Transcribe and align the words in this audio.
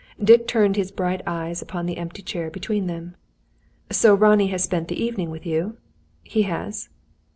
Dick 0.19 0.47
turned 0.47 0.77
his 0.77 0.89
bright 0.91 1.21
eyes 1.27 1.61
on 1.61 1.85
to 1.85 1.93
the 1.93 1.99
empty 1.99 2.23
chair 2.23 2.49
between 2.49 2.87
them. 2.87 3.15
"So 3.91 4.15
Ronnie 4.15 4.47
has 4.47 4.63
spent 4.63 4.87
the 4.87 4.99
evening 4.99 5.29
with 5.29 5.45
you?" 5.45 5.77
"He 6.23 6.41
has." 6.41 6.89